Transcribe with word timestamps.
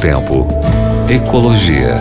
Tempo. 0.00 0.46
Ecologia. 1.10 1.94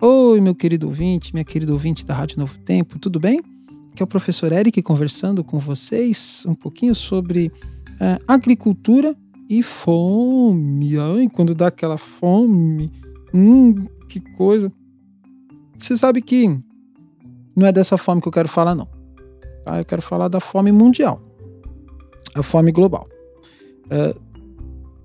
Oi, 0.00 0.40
meu 0.40 0.54
querido 0.54 0.86
ouvinte, 0.86 1.34
minha 1.34 1.44
querida 1.44 1.74
ouvinte 1.74 2.06
da 2.06 2.14
Rádio 2.14 2.38
Novo 2.38 2.58
Tempo, 2.58 2.98
tudo 2.98 3.20
bem? 3.20 3.38
Aqui 3.92 4.02
é 4.02 4.04
o 4.04 4.06
professor 4.06 4.50
Eric 4.50 4.80
conversando 4.80 5.44
com 5.44 5.58
vocês 5.58 6.42
um 6.48 6.54
pouquinho 6.54 6.94
sobre 6.94 7.48
uh, 7.48 8.24
agricultura 8.26 9.14
e 9.46 9.62
fome. 9.62 10.98
Ai, 10.98 11.28
quando 11.34 11.54
dá 11.54 11.66
aquela 11.66 11.98
fome, 11.98 12.90
hum, 13.34 13.84
que 14.08 14.20
coisa. 14.20 14.72
Você 15.78 15.98
sabe 15.98 16.22
que 16.22 16.48
não 17.54 17.66
é 17.66 17.72
dessa 17.72 17.98
fome 17.98 18.22
que 18.22 18.28
eu 18.28 18.32
quero 18.32 18.48
falar, 18.48 18.74
não. 18.74 18.88
Tá? 19.66 19.78
Eu 19.78 19.84
quero 19.84 20.00
falar 20.00 20.28
da 20.28 20.40
fome 20.40 20.72
mundial, 20.72 21.20
a 22.34 22.42
fome 22.42 22.72
global. 22.72 23.08
Uh, 23.86 24.20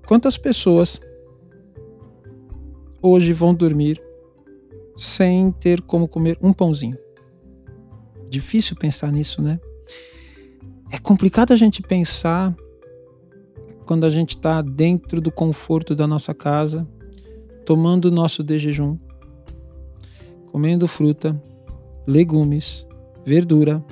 quantas 0.06 0.36
pessoas 0.36 1.00
hoje 3.02 3.32
vão 3.32 3.54
dormir 3.54 4.02
sem 4.96 5.52
ter 5.52 5.80
como 5.82 6.08
comer 6.08 6.38
um 6.42 6.52
pãozinho? 6.52 6.98
Difícil 8.28 8.76
pensar 8.76 9.10
nisso, 9.12 9.42
né? 9.42 9.60
É 10.90 10.98
complicado 10.98 11.52
a 11.52 11.56
gente 11.56 11.82
pensar 11.82 12.54
quando 13.86 14.04
a 14.04 14.10
gente 14.10 14.36
está 14.36 14.62
dentro 14.62 15.20
do 15.20 15.32
conforto 15.32 15.94
da 15.94 16.06
nossa 16.06 16.32
casa, 16.32 16.86
tomando 17.64 18.06
o 18.06 18.10
nosso 18.10 18.42
de 18.42 18.58
jejum, 18.58 18.98
comendo 20.50 20.86
fruta, 20.86 21.40
legumes, 22.06 22.86
verdura, 23.24 23.84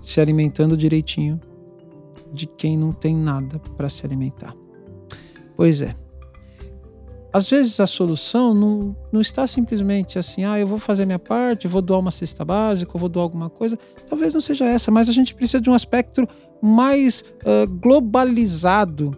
se 0.00 0.20
alimentando 0.20 0.76
direitinho 0.76 1.40
de 2.32 2.46
quem 2.46 2.76
não 2.76 2.92
tem 2.92 3.14
nada 3.14 3.58
para 3.76 3.88
se 3.88 4.04
alimentar. 4.06 4.54
Pois 5.56 5.80
é. 5.80 5.94
Às 7.32 7.48
vezes 7.48 7.80
a 7.80 7.86
solução 7.86 8.52
não, 8.52 8.94
não 9.10 9.20
está 9.20 9.46
simplesmente 9.46 10.18
assim, 10.18 10.44
ah, 10.44 10.58
eu 10.58 10.66
vou 10.66 10.78
fazer 10.78 11.06
minha 11.06 11.18
parte, 11.18 11.66
vou 11.66 11.80
doar 11.80 12.00
uma 12.00 12.10
cesta 12.10 12.44
básica, 12.44 12.98
vou 12.98 13.08
doar 13.08 13.22
alguma 13.22 13.48
coisa. 13.48 13.78
Talvez 14.06 14.34
não 14.34 14.40
seja 14.40 14.66
essa, 14.66 14.90
mas 14.90 15.08
a 15.08 15.12
gente 15.12 15.34
precisa 15.34 15.60
de 15.60 15.70
um 15.70 15.74
aspecto 15.74 16.28
mais 16.60 17.22
uh, 17.22 17.66
globalizado 17.80 19.16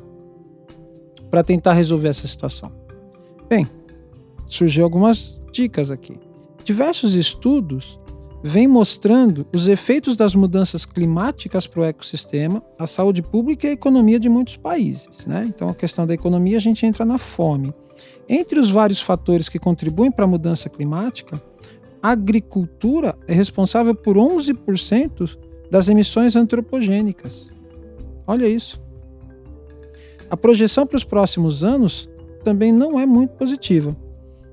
para 1.28 1.42
tentar 1.42 1.72
resolver 1.72 2.08
essa 2.08 2.26
situação. 2.28 2.70
Bem, 3.48 3.66
surgiu 4.46 4.84
algumas 4.84 5.40
dicas 5.52 5.90
aqui. 5.90 6.16
Diversos 6.64 7.14
estudos 7.14 7.98
vêm 8.46 8.68
mostrando 8.68 9.46
os 9.54 9.66
efeitos 9.66 10.16
das 10.16 10.34
mudanças 10.34 10.84
climáticas 10.84 11.66
para 11.66 11.80
o 11.80 11.84
ecossistema, 11.84 12.62
a 12.78 12.86
saúde 12.86 13.22
pública 13.22 13.66
e 13.66 13.70
a 13.70 13.72
economia 13.72 14.20
de 14.20 14.28
muitos 14.28 14.58
países. 14.58 15.24
Né? 15.24 15.46
Então, 15.48 15.70
a 15.70 15.74
questão 15.74 16.06
da 16.06 16.12
economia, 16.12 16.58
a 16.58 16.60
gente 16.60 16.84
entra 16.84 17.06
na 17.06 17.16
fome. 17.16 17.72
Entre 18.28 18.60
os 18.60 18.68
vários 18.68 19.00
fatores 19.00 19.48
que 19.48 19.58
contribuem 19.58 20.10
para 20.10 20.26
a 20.26 20.28
mudança 20.28 20.68
climática, 20.68 21.42
a 22.02 22.10
agricultura 22.10 23.16
é 23.26 23.32
responsável 23.32 23.94
por 23.94 24.16
11% 24.16 25.38
das 25.70 25.88
emissões 25.88 26.36
antropogênicas. 26.36 27.50
Olha 28.26 28.46
isso. 28.46 28.78
A 30.28 30.36
projeção 30.36 30.86
para 30.86 30.98
os 30.98 31.04
próximos 31.04 31.64
anos 31.64 32.10
também 32.44 32.70
não 32.70 33.00
é 33.00 33.06
muito 33.06 33.30
positiva. 33.30 33.96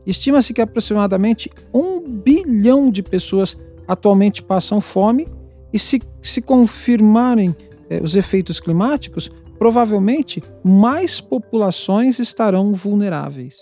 Estima-se 0.05 0.53
que 0.53 0.61
aproximadamente 0.61 1.50
um 1.73 2.00
bilhão 2.00 2.89
de 2.89 3.03
pessoas 3.03 3.58
atualmente 3.92 4.42
passam 4.42 4.80
fome 4.80 5.28
e, 5.73 5.78
se, 5.78 6.02
se 6.22 6.42
confirmarem 6.42 7.53
eh, 7.89 8.00
os 8.02 8.16
efeitos 8.16 8.58
climáticos, 8.58 9.30
provavelmente 9.59 10.42
mais 10.64 11.20
populações 11.20 12.17
estarão 12.17 12.73
vulneráveis. 12.73 13.58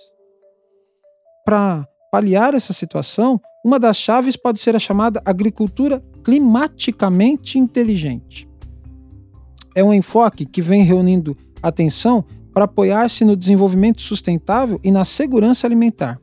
Para 1.43 1.87
paliar 2.11 2.53
essa 2.53 2.73
situação, 2.73 3.41
uma 3.65 3.79
das 3.79 3.97
chaves 3.97 4.37
pode 4.37 4.59
ser 4.59 4.75
a 4.75 4.79
chamada 4.79 5.19
agricultura 5.25 5.99
climaticamente 6.23 7.57
inteligente. 7.57 8.47
É 9.75 9.83
um 9.83 9.91
enfoque 9.91 10.45
que 10.45 10.61
vem 10.61 10.83
reunindo 10.83 11.35
atenção 11.61 12.23
para 12.53 12.65
apoiar-se 12.65 13.25
no 13.25 13.35
desenvolvimento 13.35 14.01
sustentável 14.01 14.79
e 14.83 14.91
na 14.91 15.03
segurança 15.05 15.65
alimentar 15.65 16.19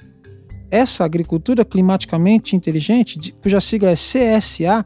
essa 0.71 1.05
agricultura 1.05 1.65
climaticamente 1.65 2.57
inteligente, 2.57 3.35
cuja 3.43 3.61
sigla 3.61 3.91
é 3.91 3.95
CSA, 3.95 4.85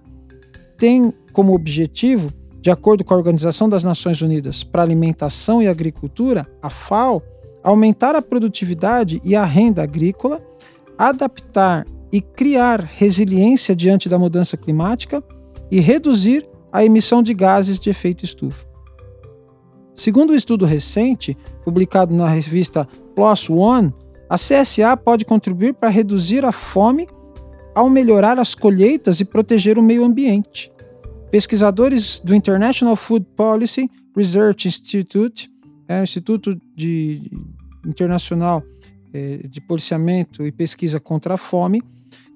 tem 0.79 1.13
como 1.33 1.55
objetivo, 1.55 2.33
de 2.61 2.71
acordo 2.71 3.05
com 3.05 3.15
a 3.15 3.17
Organização 3.17 3.69
das 3.69 3.85
Nações 3.85 4.21
Unidas 4.21 4.63
para 4.63 4.83
Alimentação 4.83 5.63
e 5.63 5.69
Agricultura, 5.69 6.47
a 6.63 6.69
FAO, 6.69 7.23
aumentar 7.63 8.15
a 8.15 8.23
produtividade 8.23 9.21
e 9.25 9.37
a 9.37 9.45
renda 9.45 9.83
agrícola, 9.83 10.43
adaptar 10.99 11.87
e 12.13 12.21
criar 12.21 12.81
resiliência 12.81 13.75
diante 13.75 14.09
da 14.09 14.19
mudança 14.19 14.57
climática 14.57 15.23
e 15.71 15.81
reduzir 15.81 16.47
a 16.73 16.85
emissão 16.85 17.23
de 17.23 17.33
gases 17.33 17.79
de 17.79 17.91
efeito 17.91 18.25
estufa. 18.25 18.67
Segundo 19.95 20.33
um 20.33 20.37
estudo 20.37 20.65
recente, 20.65 21.37
publicado 21.65 22.15
na 22.15 22.29
revista 22.29 22.87
PLOS 23.15 23.51
ONE, 23.51 23.93
a 24.31 24.37
CSA 24.37 24.97
pode 24.97 25.25
contribuir 25.25 25.75
para 25.75 25.89
reduzir 25.89 26.45
a 26.45 26.53
fome 26.53 27.09
ao 27.75 27.91
melhorar 27.91 28.39
as 28.39 28.55
colheitas 28.55 29.21
e 29.21 29.25
proteger 29.25 29.77
o 29.77 29.83
meio 29.83 30.05
ambiente. 30.05 30.71
Pesquisadores 31.33 32.21
do 32.21 32.33
International 32.33 32.95
Food 32.95 33.27
Policy 33.37 33.91
Research 34.17 34.69
Institute, 34.69 35.51
é 35.89 36.01
instituto 36.01 36.57
de, 36.77 37.29
internacional 37.85 38.63
é, 39.13 39.49
de 39.49 39.61
policiamento 39.61 40.47
e 40.47 40.53
pesquisa 40.53 41.01
contra 41.01 41.35
a 41.35 41.37
fome, 41.37 41.83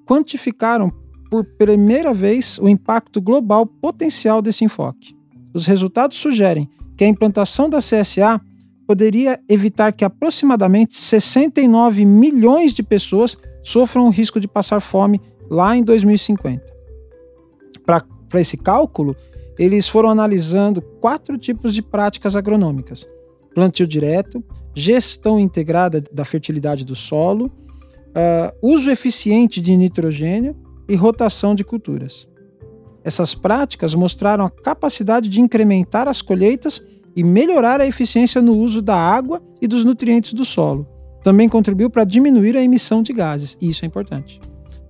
quantificaram 0.05 0.93
por 1.31 1.45
primeira 1.45 2.13
vez 2.13 2.59
o 2.59 2.69
impacto 2.69 3.21
global 3.21 3.67
potencial 3.67 4.43
desse 4.43 4.65
enfoque. 4.65 5.17
Os 5.53 5.67
resultados 5.67 6.17
sugerem 6.17 6.69
que 6.97 7.05
a 7.05 7.09
implantação 7.09 7.69
da 7.69 7.79
CSA 7.79 8.41
poderia 8.87 9.41
evitar 9.49 9.93
que 9.93 10.05
aproximadamente 10.05 10.95
69 10.95 12.05
milhões 12.05 12.73
de 12.73 12.83
pessoas 12.83 13.37
sofram 13.63 14.07
o 14.07 14.11
risco 14.11 14.39
de 14.39 14.47
passar 14.47 14.81
fome 14.81 15.21
lá 15.51 15.77
em 15.77 15.83
2050. 15.83 16.63
Para 17.85 18.41
esse 18.41 18.57
cálculo, 18.57 19.17
eles 19.59 19.89
foram 19.89 20.11
analisando 20.11 20.83
quatro 20.83 21.39
tipos 21.39 21.75
de 21.75 21.83
práticas 21.83 22.35
agronômicas: 22.35 23.09
plantio 23.55 23.87
direto, 23.87 24.43
gestão 24.75 25.39
integrada 25.39 26.03
da 26.13 26.25
fertilidade 26.25 26.85
do 26.85 26.95
solo, 26.95 27.47
uh, 27.47 28.57
uso 28.63 28.91
eficiente 28.91 29.61
de 29.61 29.77
nitrogênio 29.77 30.57
e 30.89 30.95
rotação 30.95 31.55
de 31.55 31.65
culturas. 31.65 32.29
Essas 33.05 33.35
práticas 33.35 33.95
mostraram 33.95 34.47
a 34.47 34.51
capacidade 34.51 35.29
de 35.29 35.41
incrementar 35.41 36.09
as 36.09 36.23
colheitas 36.23 36.83
e 37.17 37.23
melhorar 37.23 37.81
a 37.81 37.87
eficiência 37.87 38.43
no 38.43 38.57
uso 38.57 38.83
da 38.83 38.97
água 38.97 39.43
e 39.61 39.69
dos 39.69 39.85
nutrientes 39.85 40.33
do 40.33 40.45
solo. 40.45 40.87
Também 41.23 41.49
contribuiu 41.49 41.89
para 41.89 42.05
diminuir 42.05 42.57
a 42.57 42.63
emissão 42.63 43.03
de 43.03 43.13
gases, 43.13 43.57
e 43.61 43.69
isso 43.71 43.85
é 43.85 43.89
importante. 43.89 44.41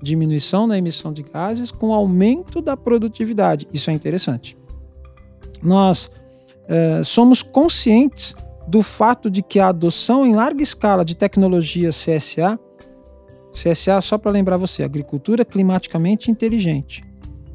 Diminuição 0.02 0.66
na 0.66 0.76
emissão 0.76 1.12
de 1.12 1.22
gases 1.22 1.70
com 1.70 1.92
aumento 1.92 2.60
da 2.60 2.76
produtividade, 2.76 3.68
isso 3.72 3.90
é 3.90 3.92
interessante. 3.92 4.56
Nós 5.62 6.10
eh, 6.68 7.02
somos 7.04 7.42
conscientes 7.42 8.34
do 8.66 8.82
fato 8.82 9.30
de 9.30 9.42
que 9.42 9.60
a 9.60 9.68
adoção 9.68 10.26
em 10.26 10.34
larga 10.34 10.62
escala 10.62 11.04
de 11.04 11.14
tecnologia 11.14 11.90
CSA, 11.90 12.58
CSA, 13.52 14.00
só 14.00 14.18
para 14.18 14.32
lembrar 14.32 14.56
você, 14.56 14.82
agricultura 14.82 15.44
climaticamente 15.44 16.30
inteligente, 16.30 17.04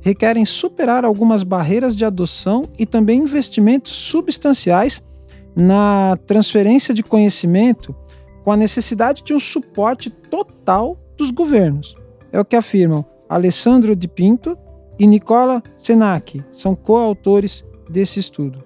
requerem 0.01 0.45
superar 0.45 1.03
algumas 1.03 1.43
barreiras 1.43 1.95
de 1.95 2.05
adoção 2.05 2.65
e 2.77 2.85
também 2.85 3.21
investimentos 3.21 3.91
substanciais 3.91 5.03
na 5.55 6.17
transferência 6.25 6.93
de 6.93 7.03
conhecimento 7.03 7.95
com 8.43 8.51
a 8.51 8.57
necessidade 8.57 9.23
de 9.23 9.33
um 9.33 9.39
suporte 9.39 10.09
total 10.09 10.97
dos 11.17 11.31
governos. 11.31 11.95
É 12.31 12.39
o 12.39 12.45
que 12.45 12.55
afirmam 12.55 13.05
Alessandro 13.27 13.95
Di 13.95 14.07
Pinto 14.07 14.57
e 14.97 15.05
Nicola 15.05 15.61
Senac, 15.77 16.43
são 16.51 16.75
coautores 16.75 17.63
desse 17.89 18.19
estudo. 18.19 18.63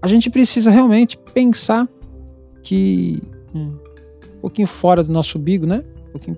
A 0.00 0.08
gente 0.08 0.30
precisa 0.30 0.70
realmente 0.70 1.18
pensar 1.18 1.88
que 2.62 3.22
hum, 3.54 3.76
um 4.36 4.40
pouquinho 4.40 4.68
fora 4.68 5.02
do 5.02 5.10
nosso 5.10 5.38
umbigo, 5.38 5.66
né? 5.66 5.82
Um 6.08 6.12
pouquinho 6.12 6.36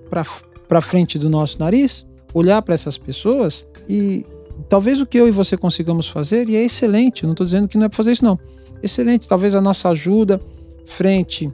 para 0.67 0.81
frente 0.81 1.19
do 1.19 1.29
nosso 1.29 1.59
nariz, 1.59 2.05
olhar 2.33 2.61
para 2.61 2.73
essas 2.73 2.97
pessoas 2.97 3.65
e 3.87 4.25
talvez 4.67 4.99
o 5.01 5.05
que 5.05 5.17
eu 5.17 5.27
e 5.27 5.31
você 5.31 5.55
consigamos 5.55 6.07
fazer, 6.07 6.49
e 6.49 6.55
é 6.55 6.63
excelente, 6.63 7.23
não 7.23 7.31
estou 7.31 7.45
dizendo 7.45 7.67
que 7.67 7.77
não 7.77 7.85
é 7.85 7.89
para 7.89 7.97
fazer 7.97 8.11
isso, 8.11 8.25
não. 8.25 8.39
Excelente, 8.81 9.27
talvez 9.27 9.55
a 9.55 9.61
nossa 9.61 9.89
ajuda 9.89 10.39
frente 10.85 11.51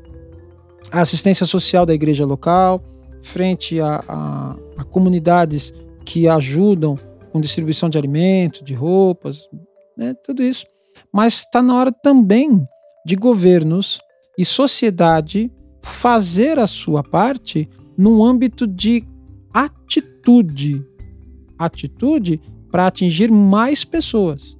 à 0.91 1.01
assistência 1.01 1.45
social 1.45 1.85
da 1.85 1.93
igreja 1.93 2.25
local, 2.25 2.81
frente 3.21 3.79
a, 3.79 4.03
a, 4.07 4.55
a 4.77 4.83
comunidades 4.83 5.73
que 6.05 6.27
ajudam 6.27 6.95
com 7.31 7.41
distribuição 7.41 7.89
de 7.89 7.97
alimentos, 7.97 8.63
de 8.63 8.73
roupas, 8.73 9.49
né, 9.97 10.13
tudo 10.23 10.43
isso 10.43 10.65
Mas 11.11 11.39
está 11.39 11.61
na 11.61 11.75
hora 11.75 11.91
também 11.91 12.65
de 13.05 13.15
governos 13.15 13.99
e 14.37 14.45
sociedade 14.45 15.51
fazer 15.81 16.59
a 16.59 16.67
sua 16.67 17.03
parte 17.03 17.69
num 17.97 18.23
âmbito 18.23 18.65
de 18.67 19.05
atitude. 19.53 20.14
Atitude 21.57 22.41
para 22.71 22.87
atingir 22.87 23.31
mais 23.31 23.83
pessoas. 23.83 24.57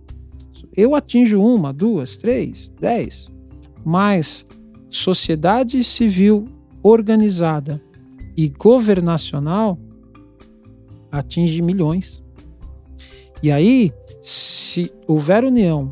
Eu 0.75 0.95
atinjo 0.95 1.41
uma, 1.41 1.73
duas, 1.73 2.17
três, 2.17 2.71
dez, 2.79 3.29
mas 3.83 4.45
sociedade 4.89 5.83
civil 5.83 6.47
organizada 6.83 7.81
e 8.37 8.49
governacional 8.49 9.79
atinge 11.11 11.61
milhões. 11.61 12.23
E 13.41 13.51
aí, 13.51 13.91
se 14.21 14.91
houver 15.07 15.43
união 15.43 15.91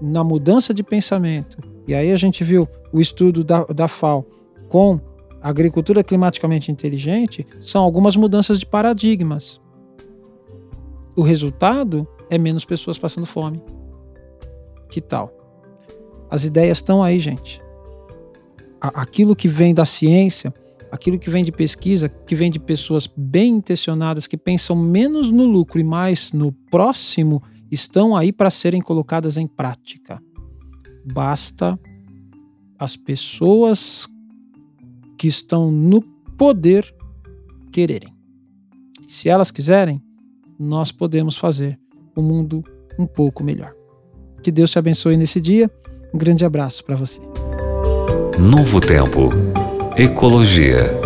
na 0.00 0.24
mudança 0.24 0.72
de 0.72 0.82
pensamento, 0.82 1.58
e 1.86 1.94
aí 1.94 2.10
a 2.12 2.16
gente 2.16 2.42
viu 2.42 2.68
o 2.92 3.00
estudo 3.00 3.44
da, 3.44 3.64
da 3.64 3.88
FAO 3.88 4.26
com 4.68 5.00
agricultura 5.48 6.04
climaticamente 6.04 6.70
inteligente, 6.70 7.46
são 7.60 7.82
algumas 7.82 8.16
mudanças 8.16 8.58
de 8.58 8.66
paradigmas. 8.66 9.60
O 11.16 11.22
resultado 11.22 12.06
é 12.28 12.38
menos 12.38 12.64
pessoas 12.64 12.98
passando 12.98 13.26
fome. 13.26 13.62
Que 14.90 15.00
tal? 15.00 15.32
As 16.30 16.44
ideias 16.44 16.78
estão 16.78 17.02
aí, 17.02 17.18
gente. 17.18 17.60
Aquilo 18.80 19.34
que 19.34 19.48
vem 19.48 19.74
da 19.74 19.84
ciência, 19.84 20.54
aquilo 20.90 21.18
que 21.18 21.30
vem 21.30 21.44
de 21.44 21.52
pesquisa, 21.52 22.08
que 22.08 22.34
vem 22.34 22.50
de 22.50 22.58
pessoas 22.58 23.08
bem 23.16 23.54
intencionadas, 23.54 24.26
que 24.26 24.36
pensam 24.36 24.76
menos 24.76 25.30
no 25.30 25.44
lucro 25.44 25.78
e 25.80 25.84
mais 25.84 26.32
no 26.32 26.52
próximo, 26.70 27.42
estão 27.70 28.16
aí 28.16 28.32
para 28.32 28.50
serem 28.50 28.80
colocadas 28.80 29.36
em 29.36 29.46
prática. 29.46 30.22
Basta 31.12 31.78
as 32.78 32.96
pessoas 32.96 34.08
que 35.20 35.28
estão 35.28 35.70
no 35.70 36.00
poder 36.38 36.94
quererem. 37.70 38.08
se 39.06 39.28
elas 39.28 39.50
quiserem, 39.50 40.02
nós 40.58 40.90
podemos 40.90 41.36
fazer 41.36 41.78
o 42.16 42.22
mundo 42.22 42.64
um 42.98 43.06
pouco 43.06 43.44
melhor. 43.44 43.74
Que 44.42 44.50
Deus 44.50 44.70
te 44.70 44.78
abençoe 44.78 45.18
nesse 45.18 45.38
dia. 45.38 45.70
Um 46.14 46.16
grande 46.16 46.42
abraço 46.42 46.82
para 46.82 46.96
você. 46.96 47.20
Novo 48.38 48.80
Tempo. 48.80 49.28
Ecologia. 49.94 50.99